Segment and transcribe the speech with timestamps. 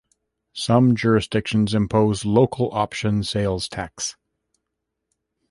[0.55, 4.15] Some jurisdictions impose local option sales tax.